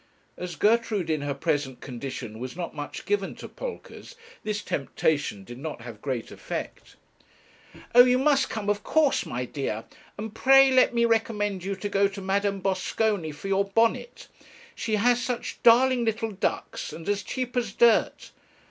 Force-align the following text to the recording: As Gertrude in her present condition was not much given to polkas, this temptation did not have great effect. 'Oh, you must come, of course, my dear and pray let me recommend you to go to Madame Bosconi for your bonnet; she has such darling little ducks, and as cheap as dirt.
As 0.35 0.55
Gertrude 0.55 1.11
in 1.11 1.21
her 1.21 1.35
present 1.35 1.79
condition 1.79 2.39
was 2.39 2.55
not 2.57 2.73
much 2.75 3.05
given 3.05 3.35
to 3.35 3.47
polkas, 3.47 4.15
this 4.43 4.63
temptation 4.63 5.43
did 5.43 5.59
not 5.59 5.81
have 5.81 6.01
great 6.01 6.31
effect. 6.31 6.95
'Oh, 7.93 8.03
you 8.05 8.17
must 8.17 8.49
come, 8.49 8.67
of 8.67 8.81
course, 8.83 9.27
my 9.27 9.45
dear 9.45 9.83
and 10.17 10.33
pray 10.33 10.71
let 10.71 10.95
me 10.95 11.05
recommend 11.05 11.63
you 11.63 11.75
to 11.75 11.87
go 11.87 12.07
to 12.07 12.19
Madame 12.19 12.61
Bosconi 12.61 13.31
for 13.31 13.47
your 13.47 13.65
bonnet; 13.65 14.27
she 14.73 14.95
has 14.95 15.21
such 15.21 15.61
darling 15.61 16.03
little 16.03 16.31
ducks, 16.31 16.91
and 16.91 17.07
as 17.07 17.21
cheap 17.21 17.55
as 17.55 17.71
dirt. 17.71 18.31